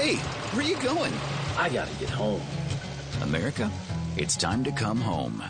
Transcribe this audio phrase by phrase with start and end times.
[0.00, 1.12] Hey, where are you going?
[1.56, 2.40] I gotta get home.
[3.20, 3.68] America,
[4.16, 5.42] it's time to come home.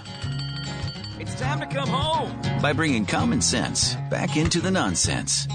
[1.20, 2.62] It's time to come home.
[2.62, 5.46] By bringing common sense back into the nonsense.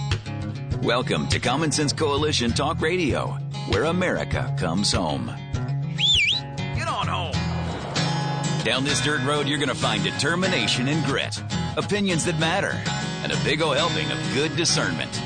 [0.84, 3.30] Welcome to Common Sense Coalition Talk Radio,
[3.70, 5.26] where America comes home.
[6.76, 8.64] Get on home.
[8.64, 11.42] Down this dirt road, you're going to find determination and grit,
[11.78, 12.80] opinions that matter,
[13.24, 15.20] and a big ol' helping of good discernment.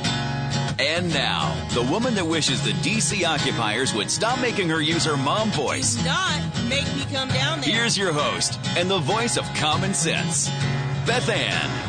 [0.79, 5.17] And now, the woman that wishes the DC occupiers would stop making her use her
[5.17, 6.03] mom voice.
[6.05, 7.73] Not make me come down there.
[7.73, 10.49] Here's your host and the voice of common sense,
[11.07, 11.87] Beth Ann.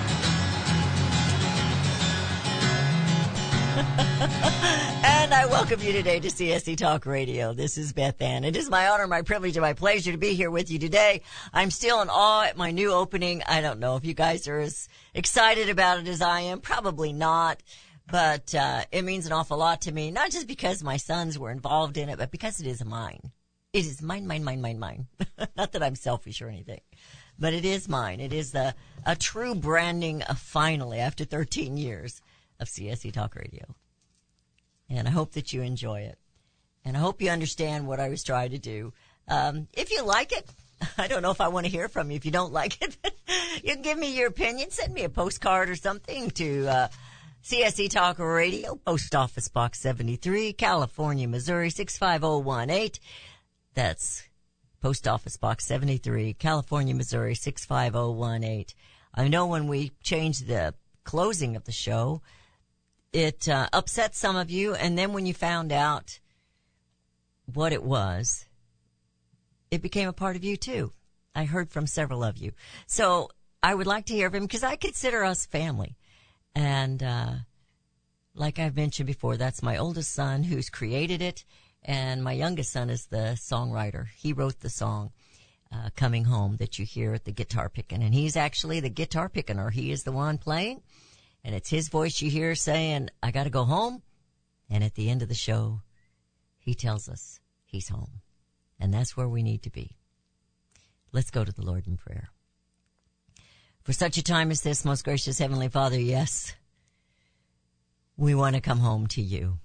[5.04, 7.52] and I welcome you today to CSC Talk Radio.
[7.52, 8.42] This is Beth Ann.
[8.42, 11.20] It is my honor, my privilege, and my pleasure to be here with you today.
[11.52, 13.42] I'm still in awe at my new opening.
[13.46, 16.60] I don't know if you guys are as excited about it as I am.
[16.60, 17.62] Probably not
[18.10, 20.10] but uh, it means an awful lot to me.
[20.10, 23.32] Not just because my sons were involved in it, but because it is mine.
[23.72, 25.06] It is mine, mine, mine, mine, mine.
[25.56, 26.80] not that I'm selfish or anything,
[27.38, 28.20] but it is mine.
[28.20, 32.22] It is the a true branding of finally after 13 years
[32.58, 33.64] of CSC Talk Radio,
[34.88, 36.18] and I hope that you enjoy it,
[36.84, 38.94] and I hope you understand what I was trying to do.
[39.28, 40.48] Um, if you like it,
[40.98, 42.16] I don't know if I want to hear from you.
[42.16, 42.96] If you don't like it,
[43.62, 44.70] you can give me your opinion.
[44.70, 46.66] Send me a postcard or something to.
[46.68, 46.88] Uh,
[47.48, 53.00] CSC Talk Radio, Post Office Box 73, California, Missouri 65018.
[53.72, 54.24] That's
[54.82, 58.76] Post Office Box 73, California, Missouri 65018.
[59.14, 60.74] I know when we changed the
[61.04, 62.20] closing of the show,
[63.14, 66.20] it uh, upset some of you, and then when you found out
[67.54, 68.44] what it was,
[69.70, 70.92] it became a part of you too.
[71.34, 72.52] I heard from several of you.
[72.86, 73.30] So
[73.62, 75.96] I would like to hear from because I consider us family.
[76.54, 77.32] And, uh,
[78.34, 81.44] like I've mentioned before, that's my oldest son who's created it.
[81.82, 84.06] And my youngest son is the songwriter.
[84.16, 85.12] He wrote the song,
[85.72, 88.02] uh, coming home that you hear at the guitar picking.
[88.02, 90.82] And he's actually the guitar picking or he is the one playing.
[91.44, 94.02] And it's his voice you hear saying, I gotta go home.
[94.70, 95.82] And at the end of the show,
[96.58, 98.20] he tells us he's home.
[98.78, 99.96] And that's where we need to be.
[101.12, 102.30] Let's go to the Lord in prayer.
[103.88, 106.54] For such a time as this, most gracious Heavenly Father, yes,
[108.18, 109.60] we want to come home to you.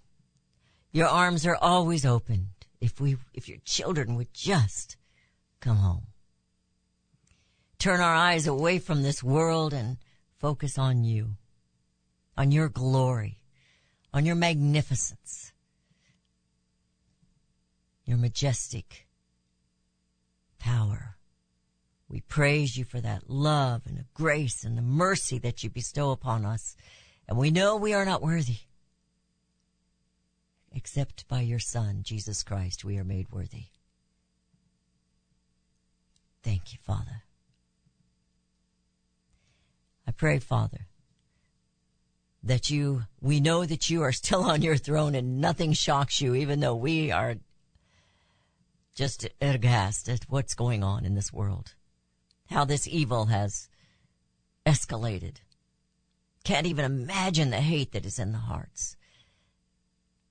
[0.94, 4.96] Your arms are always open if we, if your children would just
[5.60, 6.08] come home.
[7.78, 9.98] Turn our eyes away from this world and
[10.38, 11.36] focus on you,
[12.38, 13.42] on your glory,
[14.14, 15.52] on your magnificence,
[18.06, 19.06] your majestic
[20.60, 21.13] power.
[22.14, 26.12] We praise you for that love and the grace and the mercy that you bestow
[26.12, 26.76] upon us.
[27.28, 28.58] And we know we are not worthy.
[30.72, 33.64] Except by your Son, Jesus Christ, we are made worthy.
[36.44, 37.24] Thank you, Father.
[40.08, 40.86] I pray, Father,
[42.44, 46.36] that you, we know that you are still on your throne and nothing shocks you,
[46.36, 47.38] even though we are
[48.94, 51.74] just aghast at what's going on in this world
[52.54, 53.68] how this evil has
[54.66, 55.38] escalated.
[56.44, 58.96] Can't even imagine the hate that is in the hearts.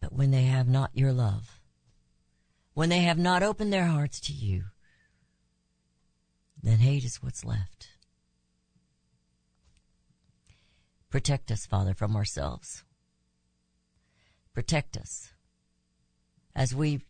[0.00, 1.60] But when they have not your love,
[2.74, 4.64] when they have not opened their hearts to you,
[6.62, 7.88] then hate is what's left.
[11.10, 12.84] Protect us, Father, from ourselves.
[14.54, 15.32] Protect us
[16.54, 17.00] as we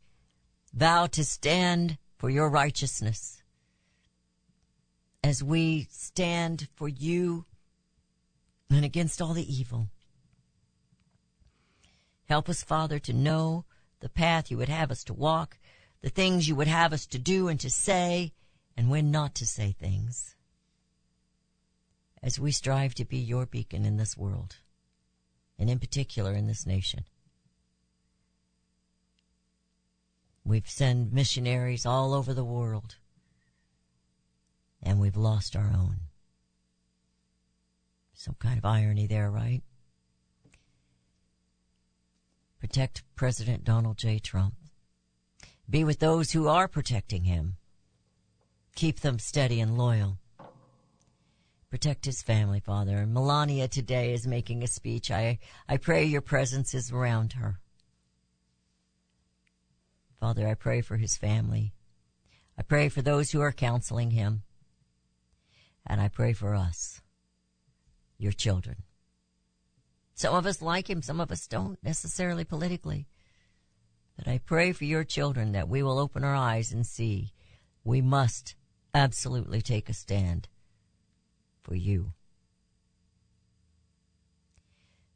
[0.73, 3.42] vow to stand for your righteousness
[5.23, 7.45] as we stand for you
[8.71, 9.89] and against all the evil.
[12.29, 13.65] Help us, Father, to know
[14.01, 15.59] the path you would have us to walk,
[16.01, 18.33] the things you would have us to do and to say,
[18.77, 20.35] and when not to say things.
[22.23, 24.57] As we strive to be your beacon in this world,
[25.59, 27.05] and in particular in this nation.
[30.45, 32.97] We've sent missionaries all over the world
[34.83, 35.97] and we've lost our own.
[38.15, 39.63] Some kind of irony there, right?
[42.61, 44.19] Protect President Donald J.
[44.19, 44.55] Trump.
[45.69, 47.57] Be with those who are protecting him.
[48.75, 50.19] Keep them steady and loyal.
[51.71, 52.99] Protect his family, Father.
[52.99, 55.11] And Melania today is making a speech.
[55.11, 55.39] I,
[55.69, 57.59] I pray your presence is around her.
[60.21, 61.73] Father, I pray for his family.
[62.57, 64.43] I pray for those who are counseling him.
[65.87, 67.01] And I pray for us,
[68.19, 68.85] your children.
[70.15, 73.09] Some of us like him, some of us don't necessarily politically.
[74.17, 77.33] But I pray for your children that we will open our eyes and see
[77.85, 78.55] we must
[78.95, 80.49] absolutely take a stand
[81.63, 82.13] for you.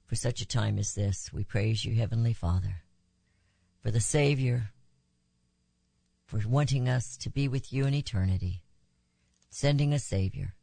[0.07, 2.83] For such a time as this, we praise you, Heavenly Father,
[3.83, 4.71] for the Savior,
[6.25, 8.63] for wanting us to be with you in eternity,
[9.51, 10.56] sending a Savior,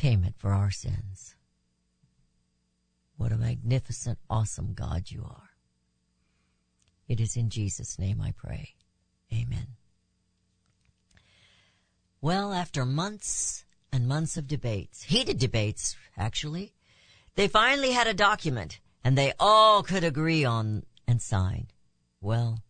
[0.00, 1.34] payment for our sins.
[3.18, 5.50] What a magnificent, awesome God you are.
[7.06, 8.70] It is in Jesus' name I pray.
[9.30, 9.76] Amen.
[12.22, 16.72] Well, after months and months of debates, heated debates, actually,
[17.34, 21.66] they finally had a document and they all could agree on and sign.
[22.22, 22.62] Well,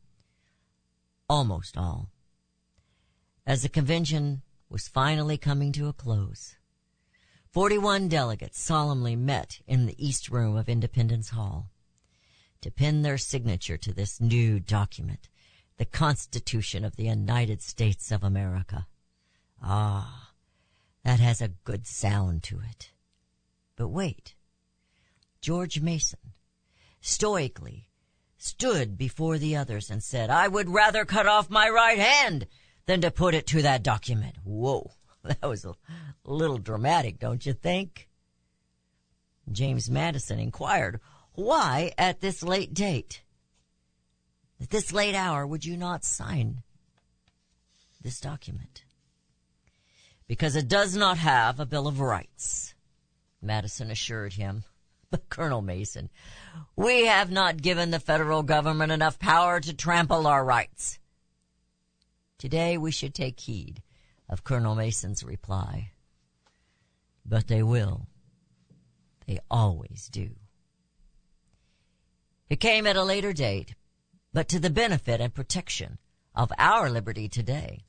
[1.29, 2.11] almost all.
[3.47, 6.56] As the convention was finally coming to a close,
[7.52, 11.69] 41 delegates solemnly met in the East Room of Independence Hall
[12.61, 15.29] to pin their signature to this new document,
[15.76, 18.87] the Constitution of the United States of America.
[19.61, 20.31] Ah,
[21.02, 22.93] that has a good sound to it.
[23.75, 24.37] But wait.
[25.41, 26.20] George Mason
[27.00, 27.88] stoically
[28.38, 32.46] stood before the others and said, I would rather cut off my right hand
[32.87, 34.37] than to put it to that document.
[34.44, 34.93] Whoa.
[35.25, 35.75] That was a
[36.25, 38.08] little dramatic, don't you think?
[39.52, 41.00] James Madison inquired,
[41.34, 43.22] why at this late date?
[44.61, 46.62] At this late hour would you not sign
[48.00, 48.84] this document?
[50.26, 52.75] Because it does not have a Bill of Rights,
[53.43, 54.64] Madison assured him.
[55.11, 56.08] But Colonel Mason,
[56.76, 61.00] we have not given the federal government enough power to trample our rights.
[62.38, 63.82] Today we should take heed
[64.31, 65.91] of Colonel Mason's reply.
[67.27, 68.06] But they will.
[69.27, 70.31] They always do.
[72.49, 73.75] It came at a later date,
[74.32, 75.99] but to the benefit and protection
[76.35, 77.85] of our liberty today.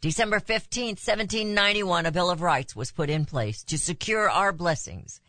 [0.00, 5.20] December 15, 1791, a Bill of Rights was put in place to secure our blessings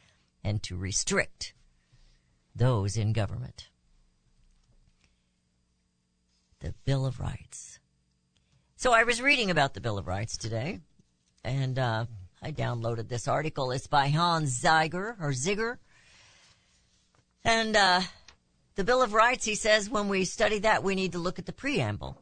[0.43, 1.53] and to restrict
[2.53, 3.69] those in government.
[6.59, 7.66] The Bill of Rights.
[8.87, 10.79] So I was reading about the Bill of Rights today,
[11.43, 12.05] and uh,
[12.41, 13.71] I downloaded this article.
[13.71, 15.75] It's by Hans Zeiger or Ziger,
[17.43, 17.99] and uh,
[18.75, 19.43] the Bill of Rights.
[19.43, 22.17] He says when we study that, we need to look at the preamble.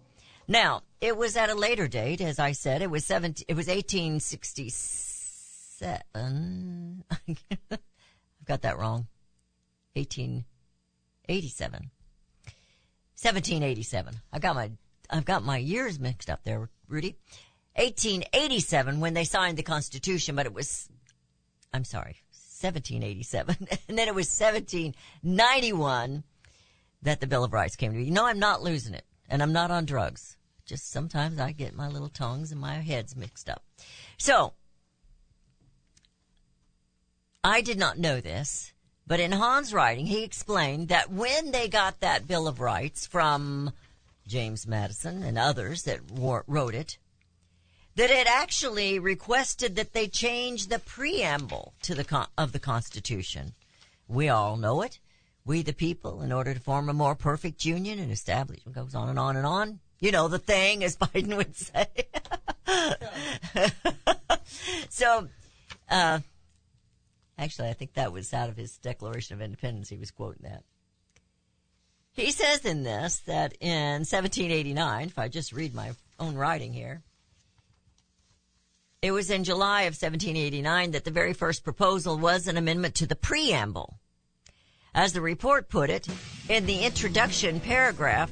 [0.48, 2.82] Now it was at a later date, as I said.
[2.82, 5.94] It was 17, It was eighteen sixty seven.
[7.30, 7.78] I've
[8.44, 9.06] got that wrong.
[9.96, 10.46] Eighteen
[11.30, 11.92] eighty seven.
[13.22, 14.16] 1787.
[14.34, 14.72] I got my
[15.10, 17.18] I've got my years mixed up there, Rudy.
[17.76, 20.90] 1887 when they signed the Constitution, but it was,
[21.74, 22.16] I'm sorry,
[22.62, 23.56] 1787.
[23.90, 26.24] and then it was 1791
[27.02, 28.06] that the Bill of Rights came to be.
[28.06, 30.38] You know, I'm not losing it and I'm not on drugs.
[30.66, 33.64] Just sometimes I get my little tongues and my heads mixed up.
[34.18, 34.54] So,
[37.44, 38.74] I did not know this,
[39.06, 43.72] but in Hans' writing, he explained that when they got that Bill of Rights from
[44.28, 46.98] James Madison and others that wrote it,
[47.96, 53.54] that it actually requested that they change the preamble to the of the Constitution.
[54.08, 55.00] We all know it.
[55.46, 59.10] We the people, in order to form a more perfect union and establishment, goes on
[59.10, 59.80] and on and on.
[60.00, 61.88] You know the thing, as Biden would say.
[64.90, 65.30] so,
[65.90, 66.20] uh,
[67.38, 69.90] actually, I think that was out of his Declaration of Independence.
[69.90, 70.64] He was quoting that.
[72.16, 77.04] He says in this that in 1789, if I just read my own writing here,
[79.02, 83.06] it was in July of 1789 that the very first proposal was an amendment to
[83.06, 84.00] the preamble.
[84.94, 86.08] As the report put it,
[86.48, 88.32] in the introduction paragraph,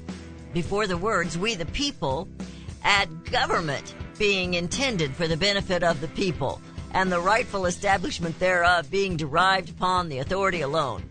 [0.54, 2.30] before the words, we the people,
[2.84, 6.62] add government being intended for the benefit of the people,
[6.94, 11.04] and the rightful establishment thereof being derived upon the authority alone.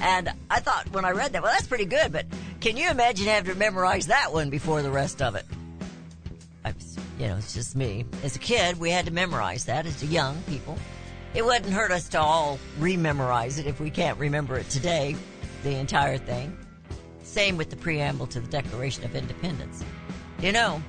[0.00, 2.26] And I thought when I read that, well, that's pretty good, but
[2.60, 5.44] can you imagine having to memorize that one before the rest of it?
[6.64, 6.72] I
[7.18, 8.06] you know, it's just me.
[8.24, 10.78] As a kid, we had to memorize that as young people.
[11.34, 15.16] It wouldn't hurt us to all rememorize it if we can't remember it today,
[15.62, 16.56] the entire thing.
[17.22, 19.84] Same with the preamble to the Declaration of Independence.
[20.40, 20.82] You know,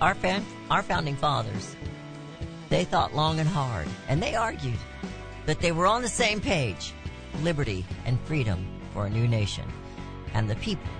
[0.00, 1.76] our, fam- our founding fathers,
[2.68, 4.78] they thought long and hard, and they argued,
[5.46, 6.92] but they were on the same page
[7.42, 9.64] liberty, and freedom for a new nation,
[10.34, 10.90] and the people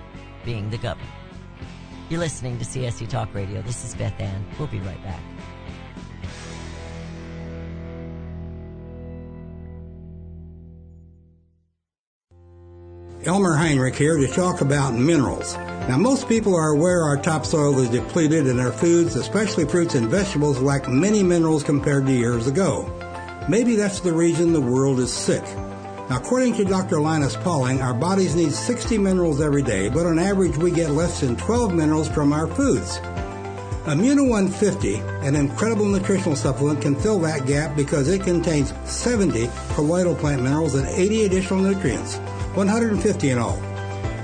[0.45, 1.09] being the government.
[2.09, 3.61] You're listening to CSC Talk Radio.
[3.61, 4.45] This is Beth Ann.
[4.57, 5.21] We'll be right back.
[13.25, 15.57] Elmer Heinrich here to talk about minerals.
[15.57, 20.07] Now, most people are aware our topsoil is depleted and our foods, especially fruits and
[20.07, 22.89] vegetables, lack many minerals compared to years ago.
[23.49, 25.43] Maybe that's the reason the world is sick.
[26.09, 27.01] According to Dr.
[27.01, 31.19] Linus Pauling, our bodies need 60 minerals every day, but on average we get less
[31.19, 32.99] than 12 minerals from our foods.
[33.87, 34.95] Immuno 150,
[35.27, 40.75] an incredible nutritional supplement, can fill that gap because it contains 70 colloidal plant minerals
[40.75, 42.15] and 80 additional nutrients,
[42.55, 43.61] 150 in all.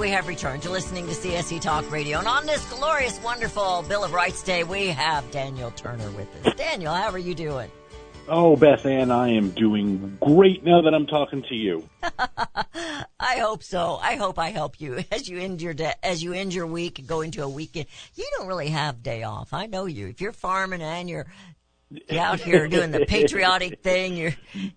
[0.00, 2.20] We have returned to listening to CSC Talk Radio.
[2.20, 6.54] And on this glorious, wonderful Bill of Rights Day, we have Daniel Turner with us.
[6.54, 7.70] Daniel, how are you doing?
[8.26, 11.86] Oh, Beth Ann, I am doing great now that I'm talking to you.
[12.02, 13.98] I hope so.
[14.00, 16.98] I hope I help you as you end your day, as you end your week
[16.98, 17.84] and go into a weekend.
[18.14, 19.52] You don't really have day off.
[19.52, 20.06] I know you.
[20.06, 21.26] If you're farming and you're
[21.90, 24.32] you're out here doing the patriotic thing, your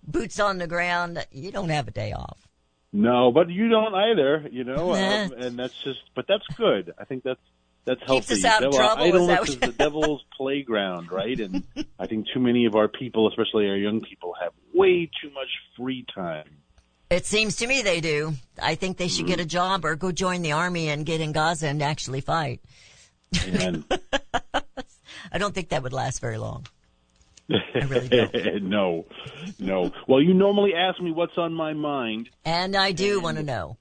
[0.06, 2.43] boots on the ground, you don't have a day off.
[2.96, 6.94] No, but you don't either, you know, um, and that's just, but that's good.
[6.96, 7.40] I think that's
[7.84, 8.34] that's Keeps healthy.
[8.34, 11.38] us out of Devil- trouble, is that Idleness is the devil's playground, right?
[11.40, 11.64] And
[11.98, 15.48] I think too many of our people, especially our young people, have way too much
[15.76, 16.44] free time.
[17.10, 18.34] It seems to me they do.
[18.62, 21.32] I think they should get a job or go join the army and get in
[21.32, 22.60] Gaza and actually fight.
[23.34, 23.82] I
[25.38, 26.66] don't think that would last very long.
[27.74, 28.62] I really don't.
[28.62, 29.04] no,
[29.58, 29.90] no.
[30.08, 32.30] Well, you normally ask me what's on my mind.
[32.44, 33.76] And I do want to know.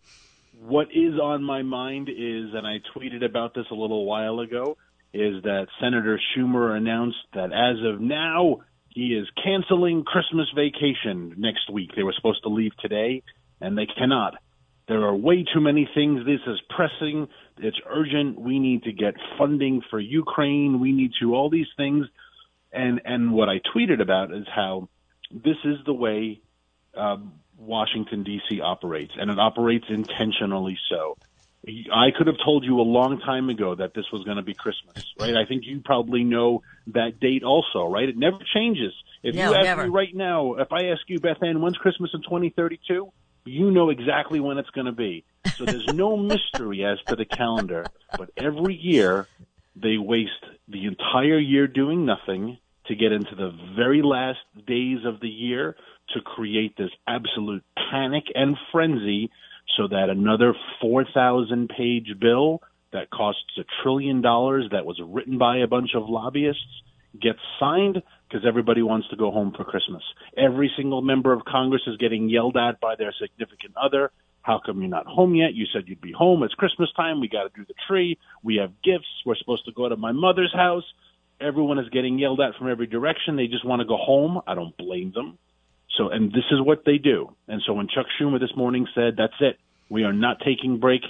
[0.60, 4.78] what is on my mind is, and I tweeted about this a little while ago,
[5.14, 11.70] is that Senator Schumer announced that as of now, he is canceling Christmas vacation next
[11.72, 11.92] week.
[11.96, 13.24] They were supposed to leave today,
[13.62, 14.36] and they cannot.
[14.88, 16.26] There are way too many things.
[16.26, 17.28] This is pressing.
[17.58, 18.40] It's urgent.
[18.40, 20.80] We need to get funding for Ukraine.
[20.80, 22.06] We need to all these things.
[22.74, 24.90] And and what I tweeted about is how
[25.32, 26.42] this is the way
[26.96, 28.62] um, Washington D.C.
[28.62, 31.18] operates, and it operates intentionally so.
[31.66, 34.54] I could have told you a long time ago that this was going to be
[34.54, 35.34] Christmas, right?
[35.34, 38.10] I think you probably know that date also, right?
[38.10, 38.92] It never changes.
[39.24, 39.84] If No, you ask never.
[39.84, 43.10] me right now, if I ask you, Beth Ann, when's Christmas in 2032?
[43.46, 45.24] You know exactly when it's going to be.
[45.58, 47.86] So there's no mystery as to the calendar.
[48.18, 49.28] But every year,
[49.78, 50.32] they waste
[50.68, 55.76] the entire year doing nothing to get into the very last days of the year
[56.14, 59.32] to create this absolute panic and frenzy
[59.78, 62.62] so that another 4,000 page bill
[62.92, 66.84] that costs a trillion dollars that was written by a bunch of lobbyists
[67.22, 70.04] gets signed because everybody wants to go home for Christmas.
[70.38, 74.12] Every single member of Congress is getting yelled at by their significant other.
[74.42, 75.54] How come you're not home yet?
[75.54, 76.44] You said you'd be home.
[76.44, 77.22] It's Christmas time.
[77.22, 78.18] We got to do the tree.
[78.44, 79.08] We have gifts.
[79.26, 80.84] We're supposed to go to my mother's house.
[81.44, 83.36] Everyone is getting yelled at from every direction.
[83.36, 84.40] They just want to go home.
[84.48, 85.38] I don't blame them.
[85.98, 87.36] So, and this is what they do.
[87.48, 89.58] And so when Chuck Schumer this morning said, that's it,
[89.90, 91.02] we are not taking break.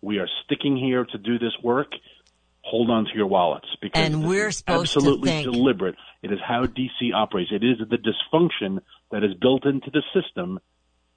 [0.00, 1.92] We are sticking here to do this work.
[2.62, 5.94] Hold on to your wallets because and we're supposed absolutely to think, deliberate.
[6.22, 7.50] It is how DC operates.
[7.50, 8.80] It is the dysfunction
[9.10, 10.60] that is built into the system,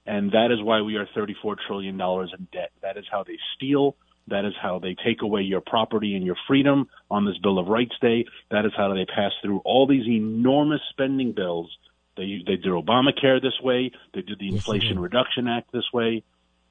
[0.06, 2.70] and that is why we are $34 trillion in debt.
[2.80, 3.96] That is how they steal.
[4.28, 7.66] That is how they take away your property and your freedom on this Bill of
[7.66, 8.24] Rights Day.
[8.50, 11.70] That is how they pass through all these enormous spending bills.
[12.16, 13.90] They they did Obamacare this way.
[14.14, 14.98] They did the Inflation.
[14.98, 16.22] Reduction Act this way.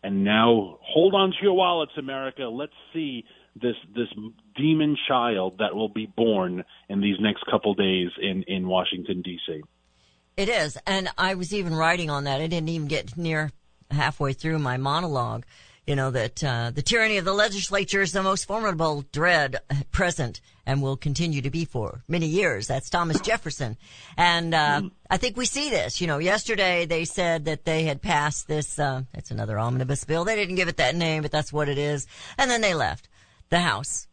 [0.03, 2.43] And now hold on to your wallets, America.
[2.43, 4.07] Let's see this this
[4.55, 9.61] demon child that will be born in these next couple days in in Washington D.C.
[10.37, 10.77] It is.
[10.87, 12.41] And I was even writing on that.
[12.41, 13.51] I didn't even get near
[13.91, 15.45] halfway through my monologue.
[15.87, 19.57] You know, that uh, the tyranny of the legislature is the most formidable dread
[19.91, 22.67] present and will continue to be for many years.
[22.67, 23.77] That's Thomas Jefferson.
[24.15, 25.99] And uh, I think we see this.
[25.99, 30.23] You know, yesterday they said that they had passed this, uh, it's another omnibus bill.
[30.23, 32.05] They didn't give it that name, but that's what it is.
[32.37, 33.09] And then they left
[33.49, 34.07] the House.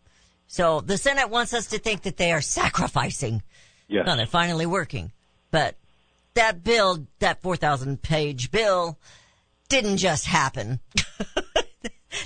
[0.46, 3.42] So the Senate wants us to think that they are sacrificing
[3.88, 4.06] Yes.
[4.06, 5.12] no, they're finally working.
[5.50, 5.76] But
[6.34, 8.98] that bill, that 4,000 page bill,
[9.68, 10.80] didn't just happen.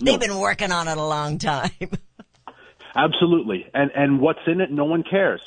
[0.00, 1.70] They've been working on it a long time.
[2.94, 3.68] Absolutely.
[3.72, 4.70] And and what's in it?
[4.70, 5.40] No one cares.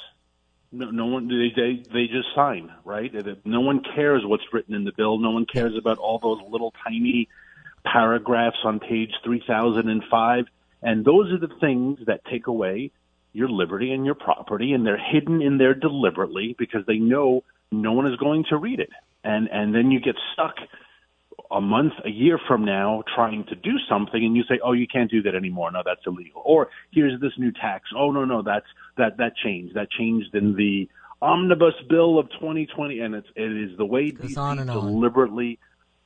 [0.71, 1.27] No, no one.
[1.27, 3.13] They, they they just sign, right?
[3.45, 5.19] No one cares what's written in the bill.
[5.19, 7.29] No one cares about all those little tiny
[7.85, 10.45] paragraphs on page three thousand and five.
[10.81, 12.91] And those are the things that take away
[13.31, 17.93] your liberty and your property, and they're hidden in there deliberately because they know no
[17.93, 18.91] one is going to read it.
[19.23, 20.55] And and then you get stuck
[21.55, 24.87] a month, a year from now trying to do something and you say, "Oh, you
[24.87, 25.71] can't do that anymore.
[25.71, 27.89] No, that's illegal." Or here's this new tax.
[27.95, 29.73] Oh, no, no, that's that that changed.
[29.75, 30.89] That changed in the
[31.21, 34.75] omnibus bill of 2020 and it's it is the way DC and on.
[34.75, 35.57] deliberately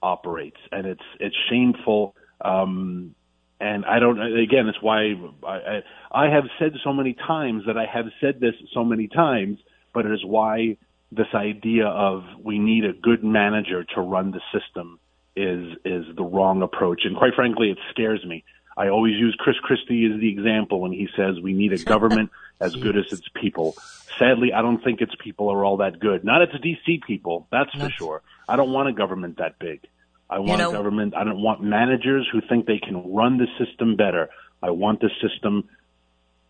[0.01, 3.15] operates and it's it's shameful um
[3.59, 5.81] and I don't again it's why I, I
[6.25, 9.57] I have said so many times that I have said this so many times
[9.93, 10.77] but it is why
[11.11, 14.99] this idea of we need a good manager to run the system
[15.35, 17.01] is is the wrong approach.
[17.05, 18.43] And quite frankly, it scares me.
[18.77, 22.31] I always use Chris Christie as the example when he says we need a government
[22.59, 23.75] as good as its people.
[24.17, 26.23] Sadly, I don't think its people are all that good.
[26.23, 28.21] Not its DC people, that's for sure.
[28.47, 29.85] I don't want a government that big.
[30.29, 31.15] I want know- a government.
[31.15, 34.29] I don't want managers who think they can run the system better.
[34.61, 35.69] I want the system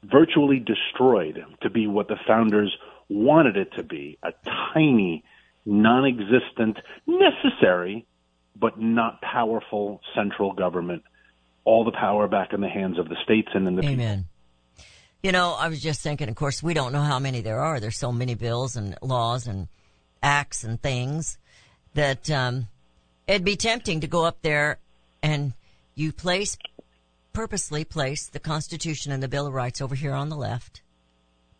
[0.03, 2.75] virtually destroyed to be what the founders
[3.09, 4.31] wanted it to be a
[4.73, 5.23] tiny,
[5.65, 8.05] non existent, necessary,
[8.55, 11.03] but not powerful central government.
[11.65, 13.93] All the power back in the hands of the states and in the people.
[13.95, 14.25] Amen.
[15.21, 17.79] You know, I was just thinking, of course, we don't know how many there are.
[17.79, 19.67] There's so many bills and laws and
[20.23, 21.37] acts and things
[21.93, 22.67] that um,
[23.27, 24.79] it'd be tempting to go up there
[25.21, 25.53] and
[25.95, 26.57] you place,
[27.33, 30.81] purposely place the Constitution and the Bill of Rights over here on the left.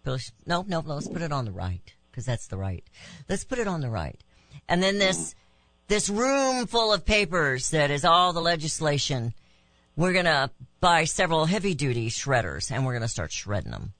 [0.03, 2.83] Push- No, no, no, let's put it on the right because that's the right.
[3.27, 4.17] Let's put it on the right.
[4.69, 5.35] And then this,
[5.89, 9.33] this room full of papers that is all the legislation
[9.97, 10.49] we're gonna
[10.79, 13.91] buy several heavy duty shredders and we're gonna start shredding them.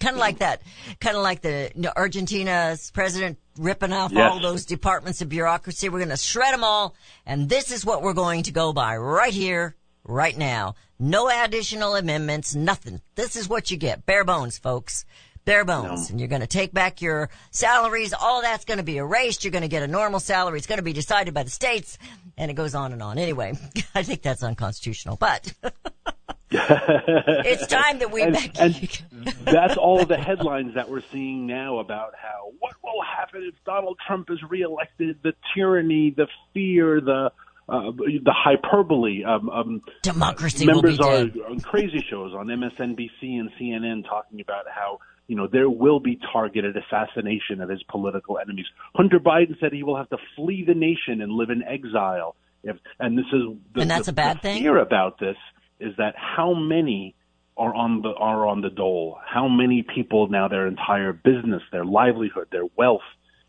[0.00, 0.62] Kind of like that,
[1.00, 4.32] kind of like the you know, Argentina's president ripping off Yes.
[4.32, 5.88] all those departments of bureaucracy.
[5.90, 6.94] We're gonna shred them all,
[7.26, 10.76] and this is what we're going to go by right here, right now.
[10.98, 13.02] No additional amendments, nothing.
[13.14, 15.04] This is what you get, bare bones, folks.
[15.44, 16.10] Bare bones.
[16.10, 18.14] And you're going to take back your salaries.
[18.14, 19.44] All that's going to be erased.
[19.44, 20.58] You're going to get a normal salary.
[20.58, 21.98] It's going to be decided by the states.
[22.38, 23.18] And it goes on and on.
[23.18, 23.52] Anyway,
[23.94, 25.52] I think that's unconstitutional, but
[26.50, 29.02] it's time that we and, and
[29.44, 33.98] that's all the headlines that we're seeing now about how what will happen if Donald
[34.06, 37.32] Trump is reelected, the tyranny, the fear, the
[37.68, 39.24] uh, the hyperbole.
[39.24, 44.40] Um, um, Democracy will be members are on crazy shows on MSNBC and CNN talking
[44.40, 48.66] about how you know there will be targeted assassination of his political enemies.
[48.94, 52.36] Hunter Biden said he will have to flee the nation and live in exile.
[52.62, 53.42] If, and this is
[53.74, 54.62] the, And that's the- a bad the thing?
[54.62, 55.36] Fear about this
[55.80, 57.14] is that how many
[57.56, 59.18] are on the are on the dole?
[59.24, 63.02] How many people now their entire business, their livelihood, their wealth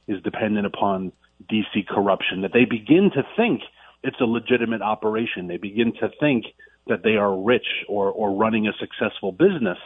[0.07, 1.11] is dependent upon
[1.51, 3.61] DC corruption that they begin to think
[4.03, 5.47] it's a legitimate operation.
[5.47, 6.45] They begin to think
[6.88, 9.79] that they are rich or or running a successful business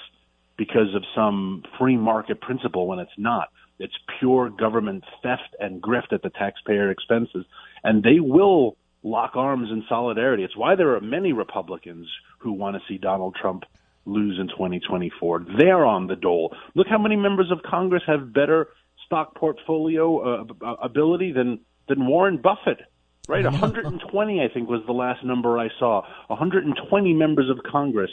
[0.60, 3.48] because of some free market principle when it's not.
[3.80, 7.46] It's pure government theft and grift at the taxpayer expenses.
[7.82, 10.44] And they will lock arms in solidarity.
[10.44, 12.08] It's why there are many Republicans
[12.40, 13.64] who want to see Donald Trump
[14.06, 15.46] lose in 2024.
[15.58, 16.54] They're on the dole.
[16.76, 18.68] Look how many members of Congress have better
[19.06, 22.82] stock portfolio uh, ability than than Warren Buffett.
[23.30, 26.02] Right, 120 I think was the last number I saw.
[26.28, 28.12] 120 members of Congress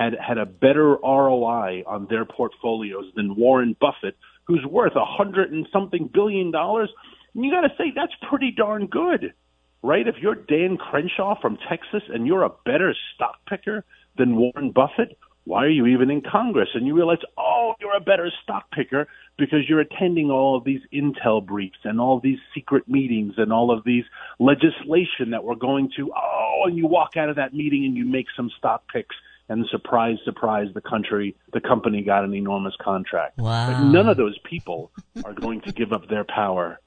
[0.00, 5.52] had had a better ROI on their portfolios than Warren Buffett, who's worth a hundred
[5.52, 6.88] and something billion dollars.
[7.34, 9.34] And you got to say that's pretty darn good,
[9.82, 10.08] right?
[10.08, 13.84] If you're Dan Crenshaw from Texas and you're a better stock picker
[14.16, 16.70] than Warren Buffett, why are you even in Congress?
[16.74, 20.80] And you realize, oh, you're a better stock picker because you're attending all of these
[20.94, 24.04] intel briefs and all these secret meetings and all of these
[24.38, 26.10] legislation that we're going to.
[26.16, 29.16] Oh, and you walk out of that meeting and you make some stock picks
[29.50, 33.36] and surprise, surprise, the country, the company got an enormous contract.
[33.36, 33.72] Wow.
[33.72, 34.92] But none of those people
[35.24, 36.78] are going to give up their power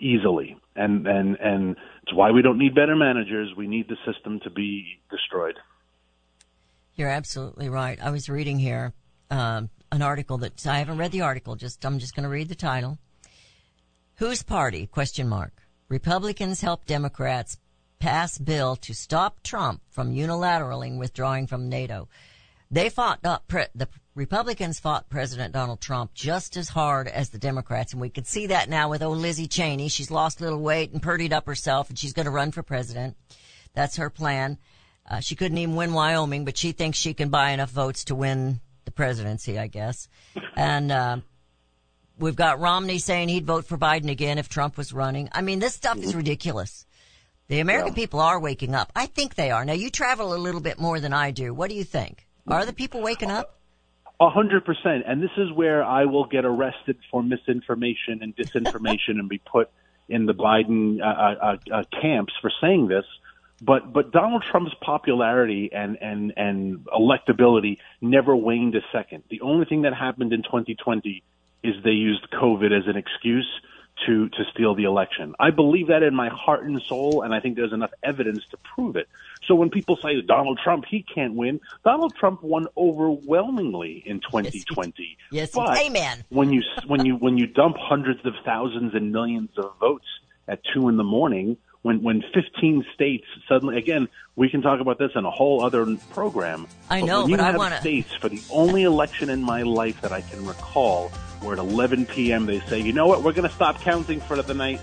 [0.00, 3.50] easily, and and and it's why we don't need better managers.
[3.54, 5.56] We need the system to be destroyed.
[6.94, 7.98] You're absolutely right.
[8.02, 8.94] I was reading here
[9.30, 11.56] um, an article that I haven't read the article.
[11.56, 12.98] Just I'm just going to read the title.
[14.16, 14.86] Whose party?
[14.86, 15.52] Question mark.
[15.90, 17.58] Republicans help Democrats
[18.00, 22.08] pass bill to stop Trump from unilaterally withdrawing from NATO.
[22.70, 27.92] They fought pre- the Republicans fought President Donald Trump just as hard as the Democrats,
[27.92, 29.88] and we can see that now with old Lizzie Cheney.
[29.88, 32.62] She's lost a little weight and purdied up herself, and she's going to run for
[32.62, 33.16] president.
[33.72, 34.58] That's her plan.
[35.08, 38.14] Uh, she couldn't even win Wyoming, but she thinks she can buy enough votes to
[38.14, 40.08] win the presidency, I guess.
[40.56, 41.18] And uh,
[42.18, 45.28] we've got Romney saying he'd vote for Biden again if Trump was running.
[45.32, 46.86] I mean, this stuff is ridiculous.
[47.50, 47.96] The American yeah.
[47.96, 48.92] people are waking up.
[48.94, 49.64] I think they are.
[49.64, 51.52] Now, you travel a little bit more than I do.
[51.52, 52.28] What do you think?
[52.46, 53.58] Are the people waking up?
[54.20, 55.02] A hundred percent.
[55.04, 59.68] And this is where I will get arrested for misinformation and disinformation and be put
[60.08, 63.04] in the Biden uh, uh, uh, uh, camps for saying this.
[63.60, 69.24] But but Donald Trump's popularity and and and electability never waned a second.
[69.28, 71.24] The only thing that happened in 2020
[71.64, 73.48] is they used COVID as an excuse
[74.06, 75.34] to to steal the election.
[75.38, 78.56] I believe that in my heart and soul, and I think there's enough evidence to
[78.74, 79.08] prove it.
[79.46, 85.16] So when people say Donald Trump, he can't win, Donald Trump won overwhelmingly in 2020.
[85.30, 86.24] Yes, but amen.
[86.28, 90.06] when you when you when you dump hundreds of thousands and millions of votes
[90.48, 94.98] at two in the morning, when when 15 states suddenly again we can talk about
[94.98, 96.66] this in a whole other program.
[96.88, 99.62] I know, but, when you but I want states for the only election in my
[99.62, 102.46] life that I can recall where at 11 p.m.
[102.46, 104.80] they say, you know what, we're going to stop counting for the night.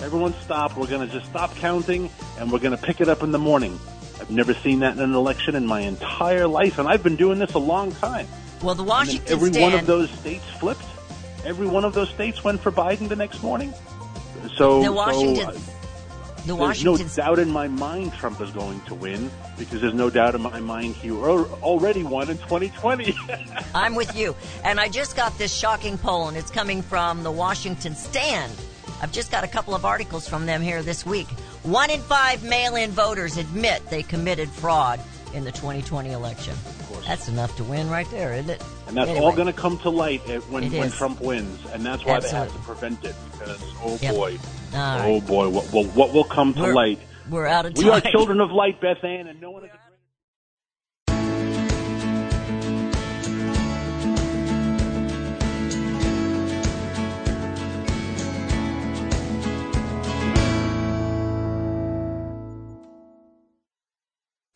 [0.00, 0.76] Everyone stop.
[0.76, 3.38] We're going to just stop counting and we're going to pick it up in the
[3.38, 3.78] morning.
[4.20, 7.38] I've never seen that in an election in my entire life, and I've been doing
[7.38, 8.26] this a long time.
[8.62, 9.72] Well, the Washington every stand...
[9.72, 10.84] one of those states flipped.
[11.44, 13.72] Every one of those states went for Biden the next morning.
[14.56, 15.72] So, the Washington, so,
[16.48, 20.10] the there's no doubt in my mind Trump is going to win because there's no
[20.10, 23.14] doubt in my mind he already won in 2020.
[23.74, 24.34] I'm with you.
[24.64, 28.52] And I just got this shocking poll, and it's coming from the Washington Stand.
[29.00, 31.28] I've just got a couple of articles from them here this week.
[31.62, 35.00] One in five mail in voters admit they committed fraud
[35.34, 36.54] in the 2020 election.
[37.06, 38.62] That's enough to win right there, isn't it?
[38.86, 39.24] And that's anyway.
[39.24, 40.90] all going to come to light when, when.
[40.90, 41.58] Trump wins.
[41.72, 42.48] And that's why Absolutely.
[42.48, 44.14] they have to prevent it because, oh Yep.
[44.14, 44.38] boy,
[44.74, 45.26] All oh right.
[45.26, 46.98] boy, what, what, what will come to We're- light?
[47.30, 47.84] We're out of time.
[47.84, 49.70] We are children of light, Beth Ann, and no one is.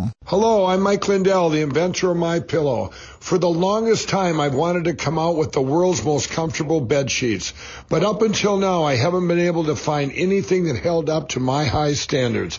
[0.00, 0.12] home.
[0.26, 2.90] Hello, I'm Mike Lindell, the inventor of My Pillow.
[3.20, 7.10] For the longest time, I've wanted to come out with the world's most comfortable bed
[7.10, 7.54] sheets.
[7.88, 11.40] But up until now, I haven't been able to find anything that held up to
[11.40, 12.58] my high standards.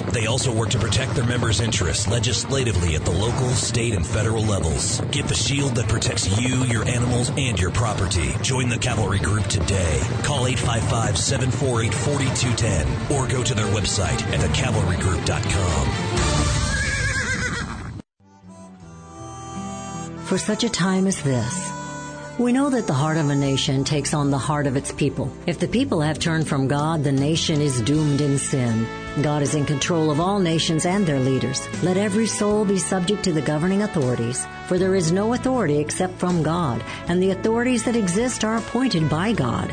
[0.00, 4.42] They also work to protect their members' interests legislatively at the local, state, and federal
[4.42, 5.00] levels.
[5.10, 8.32] Get the shield that protects you, your animals, and your property.
[8.42, 10.00] Join the Cavalry Group today.
[10.22, 16.36] Call 855 748 4210 or go to their website at thecavalrygroup.com.
[20.26, 21.72] For such a time as this,
[22.38, 25.32] we know that the heart of a nation takes on the heart of its people.
[25.46, 28.86] If the people have turned from God, the nation is doomed in sin.
[29.22, 31.66] God is in control of all nations and their leaders.
[31.82, 36.18] Let every soul be subject to the governing authorities, for there is no authority except
[36.18, 39.72] from God, and the authorities that exist are appointed by God.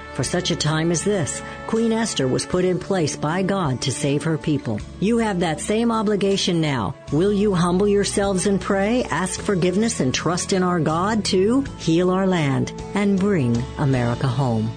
[0.13, 3.91] For such a time as this, Queen Esther was put in place by God to
[3.91, 4.79] save her people.
[4.99, 6.95] You have that same obligation now.
[7.13, 12.09] Will you humble yourselves and pray, ask forgiveness, and trust in our God to heal
[12.09, 14.69] our land and bring America home?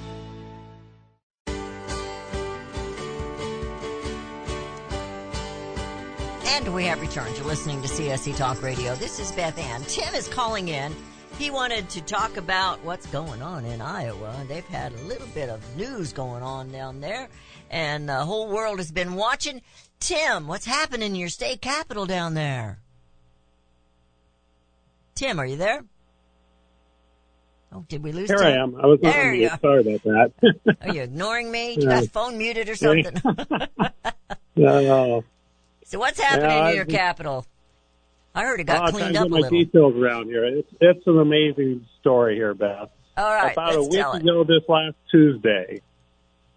[6.47, 7.37] And we have returned.
[7.37, 8.95] You're listening to CSC Talk Radio.
[8.95, 9.83] This is Beth Ann.
[9.83, 10.95] Tim is calling in
[11.39, 14.45] he wanted to talk about what's going on in Iowa.
[14.49, 17.29] They've had a little bit of news going on down there,
[17.71, 19.61] and the whole world has been watching.
[20.01, 22.79] Tim, what's happening in your state capital down there?
[25.15, 25.85] Tim, are you there?
[27.73, 28.29] Oh, did we lose?
[28.29, 28.47] Here Tim?
[28.47, 28.77] I am.
[28.77, 29.51] I was there on you.
[29.61, 30.77] Sorry about that.
[30.83, 31.75] are you ignoring me?
[31.75, 33.17] You got phone muted or something?
[34.57, 35.25] no.
[35.87, 37.47] So what's happening Yeah, in your I've- capital?
[38.35, 39.51] I heard got try cleaned up a my little.
[39.65, 40.45] details around here.
[40.45, 42.91] It's it's an amazing story here, Beth.
[43.17, 43.93] All right, About a week
[44.23, 45.81] ago, this last Tuesday,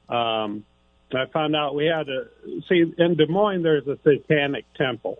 [0.10, 0.66] um,
[1.14, 2.28] I found out we had a
[2.68, 3.62] see in Des Moines.
[3.64, 5.20] There's a satanic temple.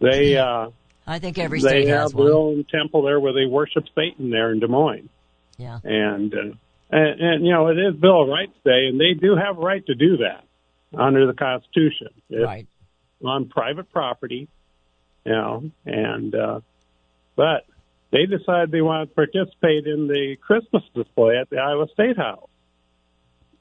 [0.00, 0.68] They uh,
[1.06, 2.32] I think every they state have has their one.
[2.32, 5.08] own temple there where they worship Satan there in Des Moines.
[5.58, 5.78] Yeah.
[5.84, 6.38] and uh,
[6.90, 9.60] and, and you know it is Bill of Rights Day, and they do have a
[9.60, 10.44] right to do that
[10.96, 12.08] under the Constitution.
[12.28, 12.66] It's Right.
[13.24, 14.48] on private property,
[15.26, 16.60] you know, and uh,
[17.34, 17.66] but
[18.12, 22.48] they decided they wanted to participate in the Christmas display at the Iowa State House.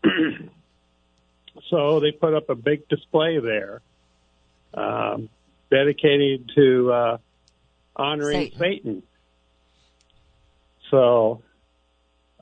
[1.69, 3.81] so they put up a big display there,
[4.75, 5.27] um,
[5.71, 7.17] dedicated to uh,
[7.95, 8.59] honoring Satan.
[8.59, 9.03] Satan.
[10.91, 11.41] So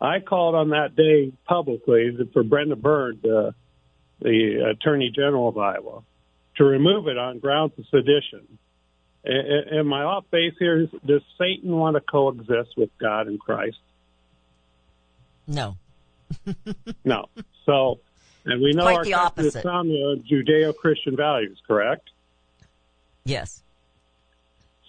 [0.01, 3.51] I called on that day publicly for Brenna Bird, uh,
[4.19, 6.03] the Attorney General of Iowa,
[6.57, 8.59] to remove it on grounds of sedition.
[9.25, 10.87] Am I off base here?
[11.05, 13.77] Does Satan want to coexist with God and Christ?
[15.47, 15.77] No.
[17.05, 17.29] no.
[17.65, 17.99] So,
[18.45, 19.63] and we know Quite our the is opposite.
[19.63, 22.09] founded on Judeo-Christian values, correct?
[23.23, 23.63] Yes.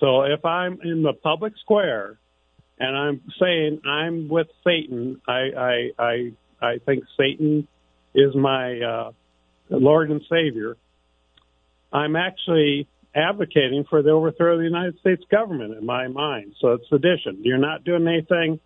[0.01, 2.19] So if I'm in the public square
[2.79, 7.69] and I'm saying I'm with Satan, I I I, I think Satan
[8.15, 9.13] is my uh,
[9.71, 10.77] Lord and Savior.
[11.93, 16.55] I'm actually advocating for the overthrow of the United States government in my mind.
[16.61, 17.41] So it's sedition.
[17.43, 18.61] You're not doing anything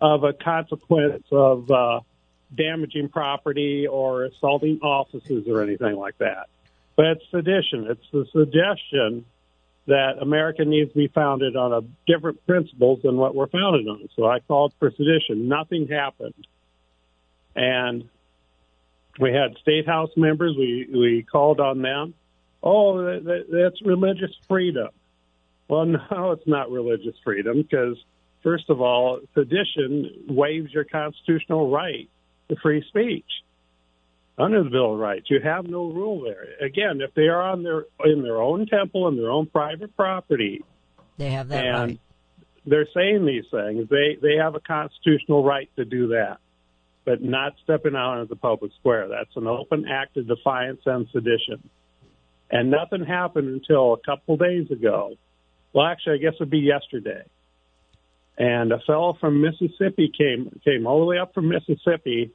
[0.00, 2.00] of a consequence of uh,
[2.54, 6.48] damaging property or assaulting offices or anything like that.
[6.96, 7.86] But it's sedition.
[7.90, 9.26] It's the suggestion
[9.86, 14.08] that America needs to be founded on a different principles than what we're founded on.
[14.16, 15.48] So I called for sedition.
[15.48, 16.46] Nothing happened.
[17.54, 18.08] And
[19.20, 20.56] we had state house members.
[20.56, 22.14] We, we called on them.
[22.64, 24.88] Oh, that, that, that's religious freedom.
[25.68, 27.96] Well, no, it's not religious freedom because,
[28.42, 32.08] first of all, sedition waives your constitutional right
[32.48, 33.26] to free speech
[34.38, 35.26] under the Bill of Rights.
[35.30, 36.46] You have no rule there.
[36.60, 40.64] Again, if they are on their in their own temple and their own private property,
[41.18, 42.00] They have that and right.
[42.66, 46.38] they're saying these things, they they have a constitutional right to do that,
[47.04, 49.08] but not stepping out into the public square.
[49.08, 51.68] That's an open act of defiance and sedition.
[52.54, 55.16] And nothing happened until a couple days ago.
[55.72, 57.24] Well, actually, I guess it'd be yesterday.
[58.38, 62.30] And a fellow from Mississippi came came all the way up from Mississippi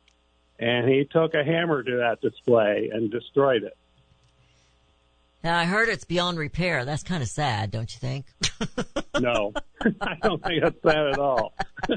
[0.59, 3.77] and he took a hammer to that display and destroyed it.
[5.41, 6.83] Now I heard it's beyond repair.
[6.83, 8.25] That's kind of sad, don't you think?
[9.19, 9.51] No,
[10.01, 11.53] I don't think that's that at all.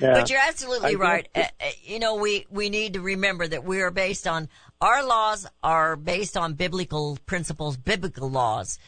[0.00, 0.14] Yeah.
[0.14, 1.28] But you're absolutely I right.
[1.34, 4.48] it- Uh, uh, you know, we, we need to remember that we are based on,
[4.84, 8.78] our laws are based on biblical principles, biblical laws.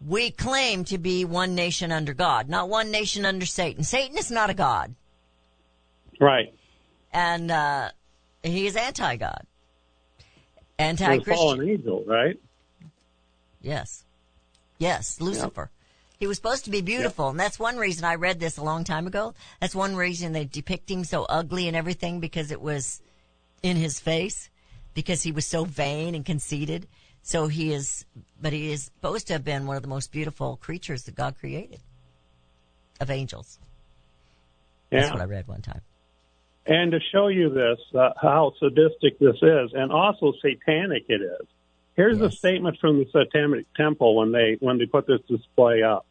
[0.00, 3.84] We claim to be one nation under God, not one nation under Satan.
[3.84, 4.94] Satan is not a God.
[6.18, 6.54] Right.
[7.12, 7.90] And, uh,
[8.42, 9.46] he is anti-God.
[10.16, 11.34] He was a Anti-Christian.
[11.36, 12.40] fallen angel, right?
[13.60, 14.04] Yes.
[14.78, 15.70] Yes, Lucifer.
[16.18, 18.84] He was supposed to be beautiful, and that's one reason I read this a long
[18.84, 19.34] time ago.
[19.60, 23.02] That's one reason they depict him so ugly and everything because it was
[23.62, 24.48] in his face,
[24.94, 26.86] because he was so vain and conceited.
[27.22, 28.04] So he is,
[28.40, 31.36] but he is supposed to have been one of the most beautiful creatures that God
[31.38, 31.80] created
[33.00, 33.58] of angels.
[34.90, 35.80] That's what I read one time.
[36.66, 41.46] And to show you this, uh, how sadistic this is, and also satanic it is.
[41.94, 46.06] Here's a statement from the Satanic Temple when they when they put this display up.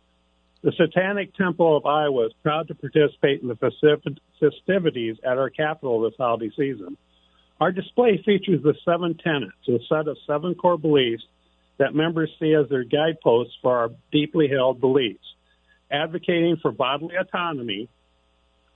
[0.62, 3.56] The Satanic Temple of Iowa is proud to participate in the
[4.40, 6.98] festivities at our capital this holiday season.
[7.62, 11.22] Our display features the seven tenets, a set of seven core beliefs
[11.78, 15.24] that members see as their guideposts for our deeply held beliefs,
[15.92, 17.88] advocating for bodily autonomy,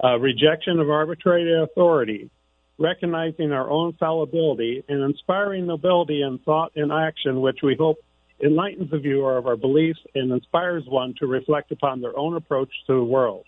[0.04, 2.30] uh, rejection of arbitrary authority,
[2.78, 7.98] recognizing our own fallibility, and inspiring nobility in thought and action, which we hope
[8.40, 12.70] enlightens the viewer of our beliefs and inspires one to reflect upon their own approach
[12.86, 13.46] to the world.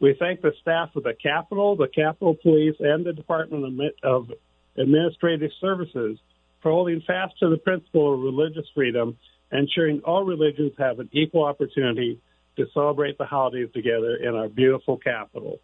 [0.00, 4.30] We thank the staff of the Capitol, the Capitol Police, and the Department of of
[4.76, 6.18] Administrative Services
[6.62, 9.16] for holding fast to the principle of religious freedom,
[9.50, 12.20] ensuring all religions have an equal opportunity
[12.56, 15.60] to celebrate the holidays together in our beautiful capital.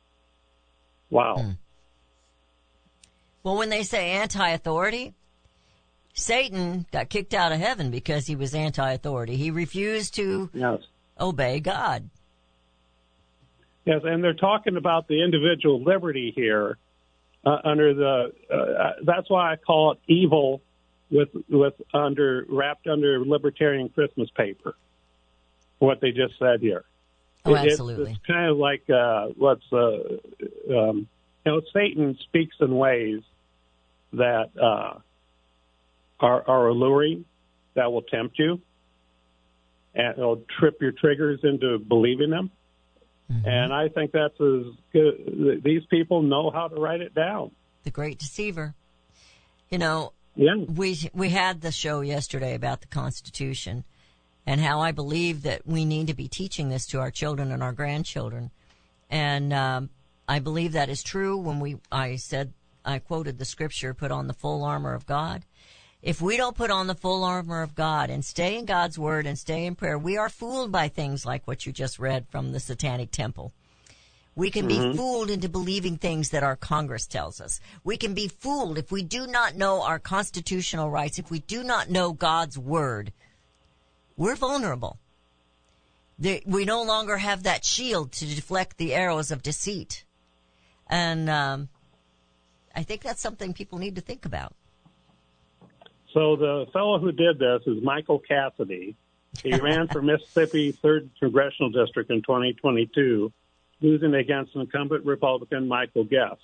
[1.11, 1.37] Wow.
[1.37, 1.51] Hmm.
[3.43, 5.15] Well, when they say anti-authority,
[6.13, 9.37] Satan got kicked out of heaven because he was anti-authority.
[9.37, 10.81] He refused to Yes.
[11.19, 12.11] obey God.
[13.85, 16.77] Yes, and they're talking about the individual liberty here
[17.49, 18.33] uh, under the.
[18.53, 20.61] Uh, that's why I call it evil,
[21.11, 24.77] with with under wrapped under libertarian Christmas paper.
[25.79, 26.85] What they just said here.
[27.45, 28.13] Oh, It- it's- absolutely.
[28.13, 29.77] It's, kind of like uh, what's uh,
[30.77, 31.09] um,
[31.45, 33.21] you know Satan speaks in ways
[34.13, 34.99] that uh,
[36.21, 37.25] are are alluring,
[37.75, 38.61] that will tempt you,
[39.95, 42.51] and it'll trip your triggers into believing them.
[43.29, 44.63] And I think that's as
[44.93, 45.61] good.
[45.63, 47.51] These people know how to write it down.
[47.85, 48.75] the great deceiver.
[49.71, 50.57] You know, Yeah.
[50.57, 53.85] we we had the show yesterday about the Constitution
[54.47, 57.63] and how I believe that we need to be teaching this to our children and
[57.63, 58.51] our grandchildren.
[59.11, 59.91] And um,
[60.27, 61.37] I believe that is true.
[61.37, 62.53] When we I said
[62.85, 65.45] I quoted the scripture, "Put on the full armor of God."
[66.03, 69.27] If we don't put on the full armor of God and stay in God's word
[69.27, 72.53] and stay in prayer, we are fooled by things like what you just read from
[72.53, 73.53] the Satanic Temple
[74.37, 77.59] We can be fooled into believing things that our Congress tells us.
[77.83, 81.65] We can be fooled if we do not know our constitutional rights, if we do
[81.65, 83.13] not know God's word.
[84.17, 85.01] We're vulnerable.
[86.47, 90.05] We no longer have that shield to deflect the arrows of deceit.
[90.87, 91.69] And um,
[92.77, 94.55] I think that's something people need to think about.
[96.13, 98.97] So the fellow who did this is Michael Cassidy.
[99.43, 103.33] He ran for Mississippi 3rd Congressional District in 2022,
[103.81, 106.41] losing against incumbent Republican Michael Guest.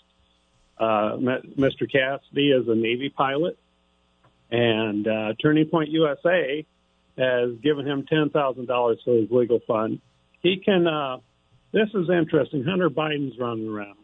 [0.79, 1.17] Uh,
[1.59, 1.91] Mr.
[1.91, 3.59] Cassidy is a Navy pilot,
[4.51, 6.67] and uh, Turning Point USA
[7.17, 10.01] has given him $10,000 for his legal fund.
[10.43, 11.19] He can, uh,
[11.73, 12.65] this is interesting.
[12.65, 13.99] Hunter Biden's running around,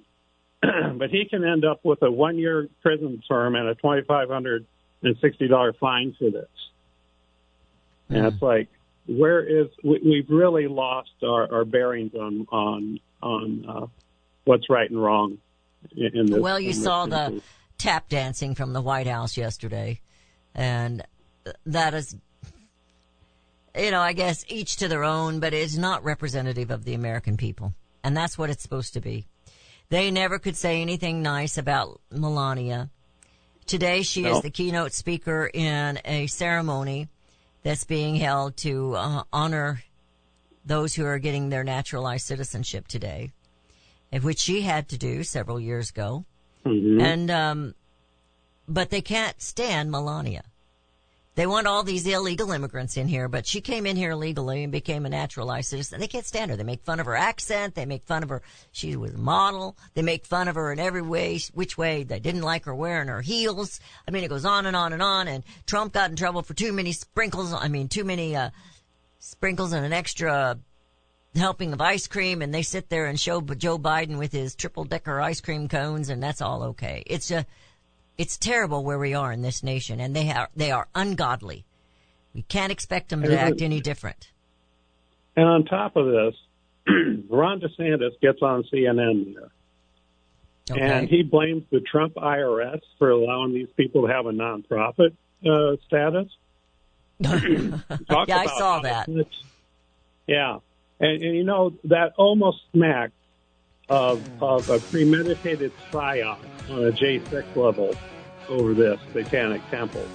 [0.98, 3.74] but he can end up with a one year prison term and a
[5.04, 6.48] $2,560 fine for this.
[8.08, 8.68] And it's like,
[9.06, 13.86] where is, we, have really lost our, our, bearings on, on, on uh,
[14.44, 15.38] what's right and wrong
[15.96, 16.40] in, in this.
[16.40, 17.40] Well, you saw the
[17.78, 20.00] tap dancing from the White House yesterday,
[20.54, 21.04] and
[21.66, 22.16] that is
[23.76, 27.36] you know, I guess each to their own, but it's not representative of the American
[27.36, 27.74] people.
[28.02, 29.26] And that's what it's supposed to be.
[29.88, 32.90] They never could say anything nice about Melania.
[33.70, 34.34] Today she no.
[34.34, 37.06] is the keynote speaker in a ceremony
[37.62, 39.84] that's being held to uh, honor
[40.66, 43.30] those who are getting their naturalized citizenship today,
[44.22, 46.24] which she had to do several years ago.
[46.66, 47.00] Mm-hmm.
[47.00, 47.74] And, um,
[48.66, 50.42] but they can't stand Melania.
[51.40, 54.70] They want all these illegal immigrants in here, but she came in here legally and
[54.70, 55.98] became a naturalized citizen.
[55.98, 56.56] They can't stand her.
[56.58, 57.74] They make fun of her accent.
[57.74, 58.42] They make fun of her.
[58.72, 59.74] She was a model.
[59.94, 62.02] They make fun of her in every way, which way.
[62.02, 63.80] They didn't like her wearing her heels.
[64.06, 65.28] I mean, it goes on and on and on.
[65.28, 67.54] And Trump got in trouble for too many sprinkles.
[67.54, 68.50] I mean, too many, uh,
[69.18, 70.58] sprinkles and an extra
[71.36, 74.84] helping of ice cream and they sit there and show Joe Biden with his triple
[74.84, 77.02] decker ice cream cones and that's all okay.
[77.06, 77.46] It's a,
[78.20, 81.64] it's terrible where we are in this nation, and they are they are ungodly.
[82.34, 84.30] We can't expect them to act any different.
[85.36, 86.34] And on top of this,
[87.30, 89.50] Ron DeSantis gets on CNN here,
[90.70, 90.80] okay.
[90.82, 95.16] and he blames the Trump IRS for allowing these people to have a nonprofit
[95.46, 96.28] uh, status.
[97.20, 97.78] yeah,
[98.10, 99.08] I saw that.
[100.26, 100.58] Yeah,
[101.00, 103.14] and, and you know that almost smacks
[103.90, 106.38] of of a premeditated psyop
[106.70, 107.94] on a J6 level
[108.48, 110.06] over this satanic temple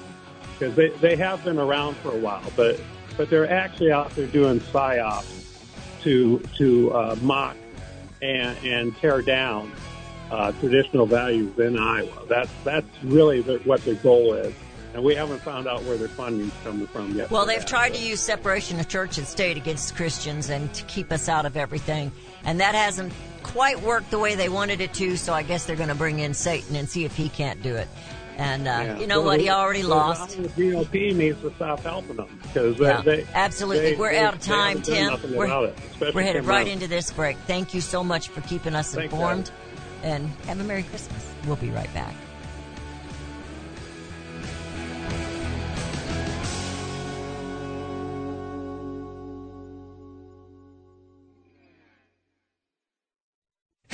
[0.57, 2.79] because they, they have been around for a while, but
[3.17, 5.43] but they're actually out there doing psyops
[6.01, 7.57] to to uh, mock
[8.21, 9.71] and and tear down
[10.31, 12.25] uh, traditional values in Iowa.
[12.27, 14.53] That's that's really the, what their goal is.
[14.93, 17.29] And we haven't found out where their funding's coming from yet.
[17.29, 17.97] Well, they've that, tried but.
[17.99, 21.57] to use separation of church and state against Christians and to keep us out of
[21.57, 22.13] everything.
[22.45, 23.11] And that hasn't
[23.55, 26.19] quite worked the way they wanted it to, so I guess they're going to bring
[26.19, 27.87] in Satan and see if he can't do it.
[28.35, 28.99] And uh, yeah.
[28.99, 29.39] you know so what?
[29.39, 30.35] He already so lost.
[30.35, 33.91] The GOP needs to stop helping them because yeah, they, absolutely.
[33.91, 35.13] They, we're they, out of time, Tim.
[35.33, 35.69] We're,
[36.01, 37.37] it, we're headed right into this break.
[37.47, 39.51] Thank you so much for keeping us Thanks, informed,
[40.03, 41.25] and have a Merry Christmas.
[41.47, 42.13] We'll be right back.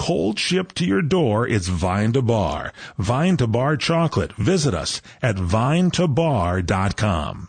[0.00, 2.72] Cold shipped to your door, it's Vine to Bar.
[2.96, 4.32] Vine to Bar chocolate.
[4.32, 7.48] Visit us at vinetobar.com.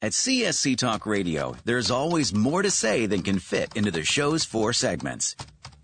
[0.00, 4.44] At CSC Talk Radio, there's always more to say than can fit into the show's
[4.44, 5.34] four segments.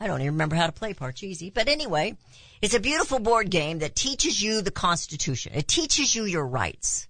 [0.00, 1.52] I don't even remember how to play Parcheesi.
[1.52, 2.16] But anyway,
[2.62, 5.52] it's a beautiful board game that teaches you the Constitution.
[5.54, 7.08] It teaches you your rights.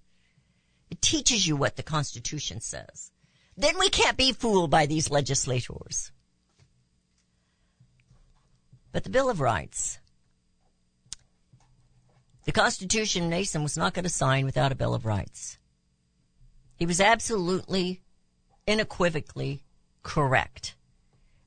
[0.89, 3.11] It teaches you what the Constitution says.
[3.55, 6.11] Then we can't be fooled by these legislators.
[8.91, 9.99] But the Bill of Rights.
[12.45, 15.59] The Constitution Mason was not going to sign without a Bill of Rights.
[16.75, 18.01] He was absolutely,
[18.67, 19.63] unequivocally
[20.01, 20.75] correct.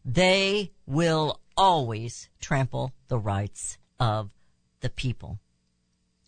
[0.04, 4.30] They will always trample the rights of
[4.80, 5.38] the people.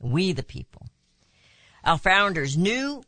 [0.01, 0.87] We the people.
[1.85, 3.03] Our founders knew,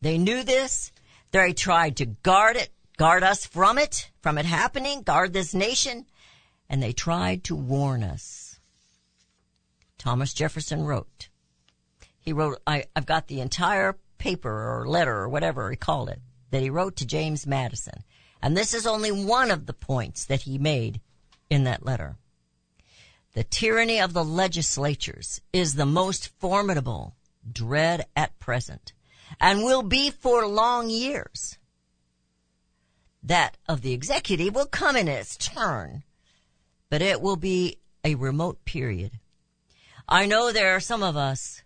[0.00, 0.92] they knew this.
[1.32, 6.06] They tried to guard it, guard us from it, from it happening, guard this nation,
[6.68, 8.60] and they tried to warn us.
[9.98, 11.28] Thomas Jefferson wrote.
[12.20, 16.20] He wrote, I, I've got the entire paper or letter or whatever he called it
[16.50, 18.04] that he wrote to James Madison.
[18.44, 21.00] And this is only one of the points that he made
[21.48, 22.16] in that letter.
[23.32, 27.16] The tyranny of the legislatures is the most formidable
[27.50, 28.92] dread at present
[29.40, 31.56] and will be for long years.
[33.22, 36.02] That of the executive will come in its turn,
[36.90, 39.12] but it will be a remote period.
[40.06, 41.62] I know there are some of us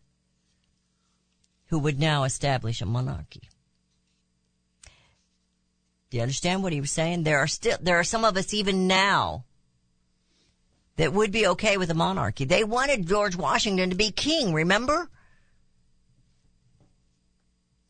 [1.71, 3.49] who would now establish a monarchy.
[6.11, 7.23] Do you understand what he was saying?
[7.23, 9.45] There are still, there are some of us even now
[10.97, 12.45] that would be okay with a monarchy.
[12.45, 15.09] They wanted George Washington to be king, remember?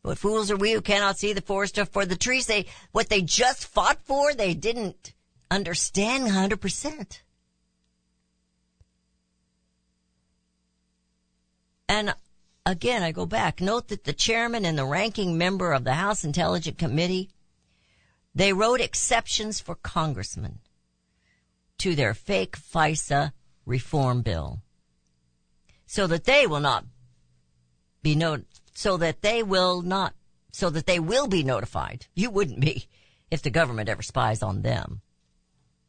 [0.01, 2.45] What fools are we who cannot see the forest for the trees?
[2.45, 5.13] They, what they just fought for, they didn't
[5.51, 7.21] understand 100%.
[11.87, 12.13] And
[12.65, 13.59] again, I go back.
[13.59, 17.29] Note that the chairman and the ranking member of the House Intelligence Committee,
[18.39, 20.59] they wrote exceptions for congressmen
[21.77, 23.33] to their fake FISA
[23.65, 24.61] reform bill
[25.85, 26.85] so that they will not
[28.01, 28.41] be no,
[28.73, 30.13] so that they will not,
[30.53, 32.05] so that they will be notified.
[32.15, 32.87] You wouldn't be
[33.29, 35.01] if the government ever spies on them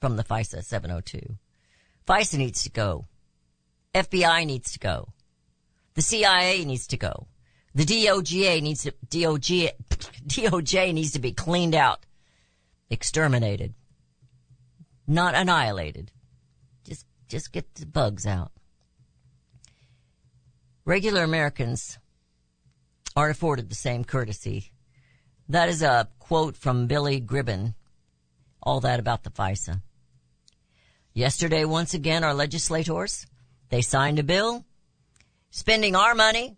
[0.00, 1.36] from the FISA 702.
[2.04, 3.06] FISA needs to go.
[3.94, 5.12] FBI needs to go.
[5.94, 7.28] The CIA needs to go.
[7.76, 7.84] The
[8.60, 9.72] needs to, DOJ
[10.92, 12.00] needs to be cleaned out,
[12.90, 13.74] exterminated,
[15.06, 16.12] not annihilated.
[16.84, 18.52] Just, just get the bugs out.
[20.84, 21.98] Regular Americans
[23.16, 24.72] aren't afforded the same courtesy.
[25.48, 27.74] That is a quote from Billy Gribbin.
[28.62, 29.82] All that about the FISA.
[31.12, 33.26] Yesterday, once again, our legislators,
[33.68, 34.64] they signed a bill
[35.50, 36.56] spending our money.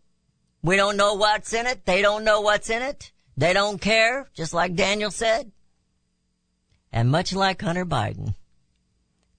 [0.62, 1.84] We don't know what's in it.
[1.84, 3.12] They don't know what's in it.
[3.36, 5.52] They don't care, just like Daniel said.
[6.92, 8.34] And much like Hunter Biden,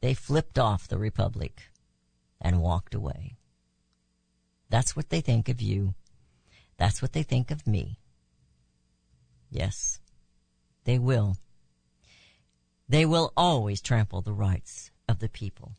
[0.01, 1.69] they flipped off the Republic
[2.41, 3.37] and walked away.
[4.69, 5.93] That's what they think of you.
[6.77, 7.99] That's what they think of me.
[9.51, 9.99] Yes,
[10.83, 11.37] they will.
[12.89, 15.73] They will always trample the rights of the people.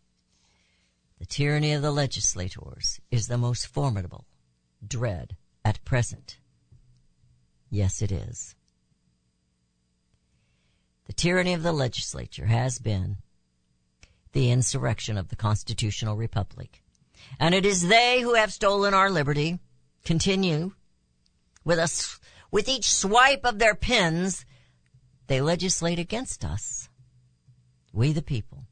[1.19, 4.27] The tyranny of the legislators is the most formidable
[4.87, 6.39] dread at present.
[7.69, 8.55] Yes, it is.
[11.07, 13.19] The tyranny of the legislature has been
[14.33, 16.83] the insurrection of the constitutional republic.
[17.39, 19.61] And it is they who have stolen our liberty,
[20.05, 20.73] continue
[21.65, 22.19] with us,
[22.51, 24.45] with each swipe of their pens,
[25.27, 26.89] they legislate against us.
[27.93, 28.65] We the people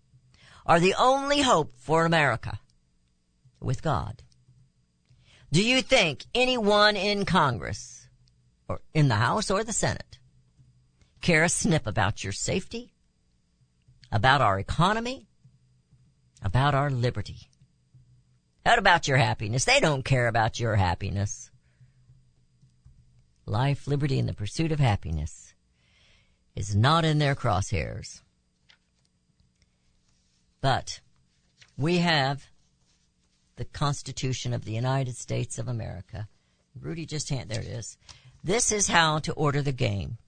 [0.67, 2.61] are the only hope for America
[3.61, 4.23] with God.
[5.51, 8.09] Do you think anyone in Congress
[8.69, 10.19] or in the House or the Senate
[11.23, 12.93] care a snip about your safety,
[14.11, 15.29] about our economy,
[16.43, 17.49] about our liberty?
[18.67, 19.65] How about your happiness?
[19.65, 21.51] They don't care about your happiness.
[23.47, 25.55] Life, liberty, and the pursuit of happiness
[26.55, 28.21] is not in their crosshairs.
[30.61, 31.01] But
[31.77, 32.51] we have
[33.57, 36.29] the Constitution of the United States of America.
[36.81, 37.99] Rudy just hand, there it is.
[38.45, 40.19] This is how to order the game.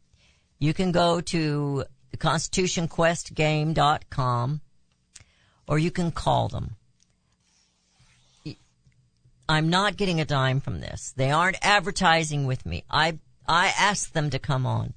[0.65, 1.85] You can go to
[2.17, 4.61] constitutionquestgame.com
[5.69, 6.77] or you can call them.
[9.47, 11.13] I'm not getting a dime from this.
[11.15, 12.83] They aren't advertising with me.
[12.91, 14.95] I, I ask them to come on.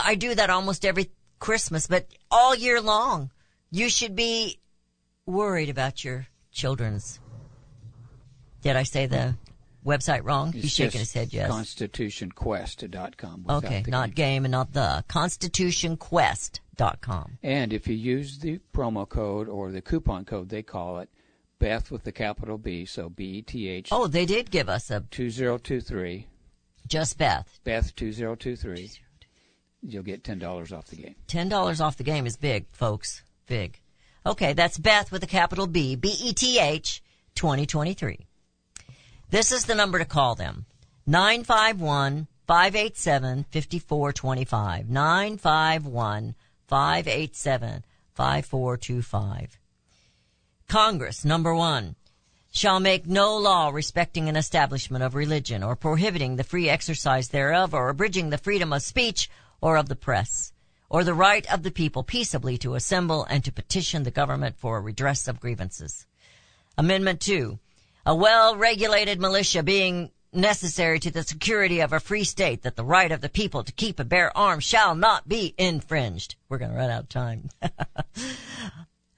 [0.00, 1.10] I do that almost every
[1.40, 3.32] Christmas, but all year long.
[3.72, 4.60] You should be
[5.26, 7.18] worried about your children's.
[8.62, 9.34] Did I say the
[9.84, 10.48] website wrong?
[10.48, 11.50] It's He's shaking his head, yes.
[11.50, 13.46] ConstitutionQuest.com.
[13.48, 15.04] Okay, not game and not the.
[15.08, 17.38] ConstitutionQuest.com.
[17.42, 21.08] And if you use the promo code or the coupon code, they call it
[21.58, 23.88] Beth with the capital B, so B E T H.
[23.92, 26.26] Oh, they did give us a 2023.
[26.88, 27.60] Just Beth.
[27.64, 28.90] Beth 2023.
[29.82, 31.14] You'll get $10 off the game.
[31.28, 33.22] $10 off the game is big, folks.
[33.46, 33.80] Big.
[34.26, 37.02] Okay, that's Beth with a capital B, B-E-T-H,
[37.34, 38.26] 2023.
[39.30, 40.66] This is the number to call them.
[41.06, 44.90] 951 587 5425.
[44.90, 46.34] 951
[46.66, 49.58] 587 5425.
[50.66, 51.94] Congress, number one,
[52.52, 57.72] shall make no law respecting an establishment of religion or prohibiting the free exercise thereof
[57.72, 60.52] or abridging the freedom of speech or of the press
[60.88, 64.76] or the right of the people peaceably to assemble and to petition the government for
[64.76, 66.04] a redress of grievances.
[66.76, 67.60] Amendment 2.
[68.06, 73.10] A well-regulated militia being necessary to the security of a free state that the right
[73.10, 76.36] of the people to keep and bear arms shall not be infringed.
[76.48, 77.50] We're going to run out of time.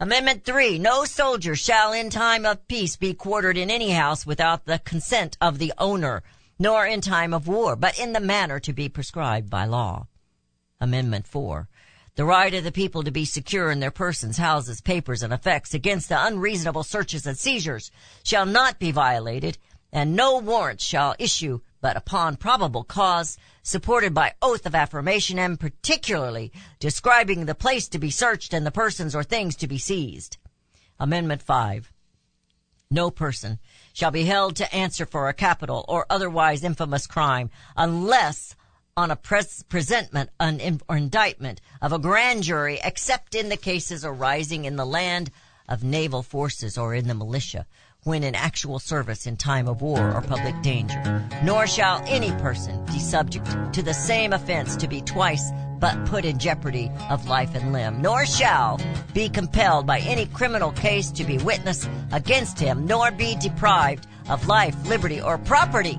[0.00, 0.78] Amendment 3.
[0.78, 5.36] No soldier shall in time of peace be quartered in any house without the consent
[5.40, 6.22] of the owner,
[6.58, 10.08] nor in time of war, but in the manner to be prescribed by law.
[10.80, 11.68] Amendment 4.
[12.14, 15.72] The right of the people to be secure in their persons, houses, papers, and effects
[15.72, 17.90] against the unreasonable searches and seizures
[18.22, 19.56] shall not be violated,
[19.90, 25.58] and no warrant shall issue but upon probable cause, supported by oath of affirmation and
[25.58, 30.36] particularly describing the place to be searched and the persons or things to be seized.
[31.00, 31.90] Amendment 5.
[32.90, 33.58] No person
[33.94, 38.54] shall be held to answer for a capital or otherwise infamous crime unless
[38.96, 44.04] on a pres- presentment an, or indictment of a grand jury except in the cases
[44.04, 45.30] arising in the land
[45.66, 47.64] of naval forces or in the militia
[48.04, 51.24] when in actual service in time of war or public danger.
[51.42, 56.24] Nor shall any person be subject to the same offense to be twice but put
[56.24, 58.78] in jeopardy of life and limb, nor shall
[59.14, 64.46] be compelled by any criminal case to be witness against him, nor be deprived of
[64.48, 65.98] life, liberty, or property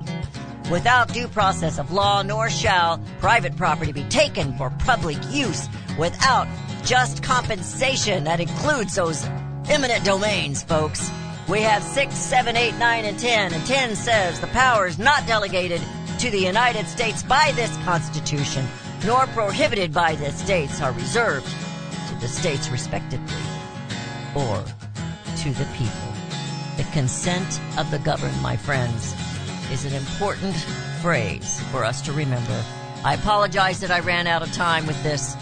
[0.70, 6.48] without due process of law, nor shall private property be taken for public use without
[6.84, 8.24] just compensation.
[8.24, 9.24] That includes those
[9.68, 11.10] eminent domains, folks.
[11.48, 15.82] We have 6, 7, 8, 9, and 10, and 10 says the powers not delegated
[16.18, 18.66] to the United States by this Constitution,
[19.04, 21.46] nor prohibited by the states, are reserved
[22.08, 23.34] to the states respectively,
[24.34, 24.64] or
[25.36, 25.92] to the people.
[26.76, 29.14] The consent of the governed, my friends,
[29.72, 30.54] is an important
[31.00, 32.64] phrase for us to remember.
[33.04, 35.36] I apologize that I ran out of time with this.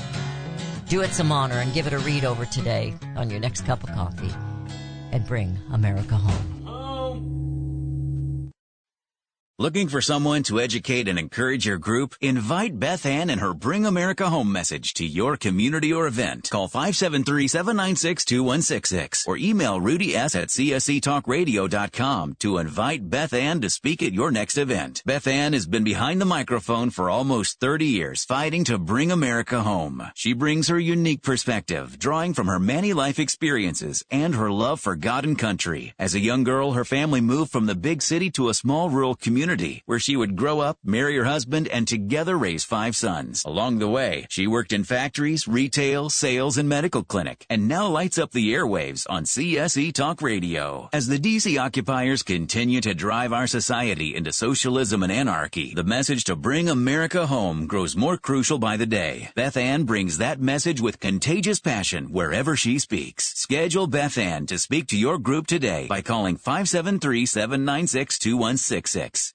[0.88, 3.82] Do it some honor and give it a read over today on your next cup
[3.84, 4.32] of coffee
[5.12, 6.71] and bring America home.
[9.62, 12.16] Looking for someone to educate and encourage your group?
[12.20, 16.50] Invite Beth Ann and her Bring America Home message to your community or event.
[16.50, 24.12] Call 573-796-2166 or email Rudy S at csctalkradio.com to invite Beth Ann to speak at
[24.12, 25.04] your next event.
[25.06, 29.62] Beth Ann has been behind the microphone for almost 30 years, fighting to bring America
[29.62, 30.02] home.
[30.16, 34.96] She brings her unique perspective, drawing from her many life experiences and her love for
[34.96, 35.94] God and country.
[36.00, 39.14] As a young girl, her family moved from the big city to a small rural
[39.14, 43.44] community community where she would grow up, marry her husband, and together raise five sons.
[43.44, 48.18] Along the way, she worked in factories, retail, sales, and medical clinic, and now lights
[48.18, 50.88] up the airwaves on CSC Talk Radio.
[50.92, 56.24] As the DC occupiers continue to drive our society into socialism and anarchy, the message
[56.24, 59.28] to bring America home grows more crucial by the day.
[59.34, 63.34] Beth Ann brings that message with contagious passion wherever she speaks.
[63.34, 69.34] Schedule Beth Ann to speak to your group today by calling 573 796 2166.